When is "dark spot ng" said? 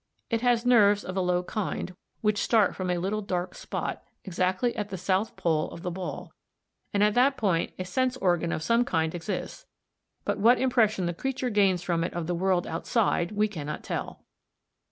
3.21-4.09